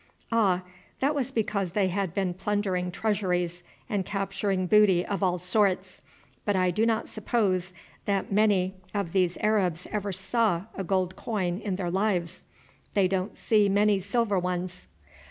"Ah, 0.31 0.63
that 0.99 1.13
was 1.13 1.29
because 1.31 1.73
they 1.73 1.89
had 1.89 2.11
been 2.15 2.33
plundering 2.33 2.91
treasuries 2.91 3.61
and 3.87 4.03
capturing 4.03 4.65
booty 4.65 5.05
of 5.05 5.21
all 5.21 5.37
sorts. 5.37 6.01
But 6.43 6.55
I 6.55 6.71
do 6.71 6.87
not 6.87 7.07
suppose 7.07 7.71
many 8.07 8.73
of 8.95 9.11
these 9.11 9.37
Arabs 9.41 9.85
ever 9.91 10.11
saw 10.11 10.63
a 10.73 10.83
gold 10.83 11.15
coin 11.15 11.59
in 11.59 11.75
their 11.75 11.91
lives. 11.91 12.43
They 12.95 13.07
don't 13.07 13.37
see 13.37 13.69
many 13.69 13.99
silver 13.99 14.39
ones. 14.39 14.87